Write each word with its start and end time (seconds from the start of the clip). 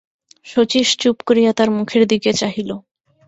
শচীশ 0.45 0.87
চুপ 1.01 1.17
করিয়া 1.27 1.51
তার 1.53 1.69
মুখের 1.77 2.03
দিকে 2.07 2.29
চাহিল। 2.33 2.69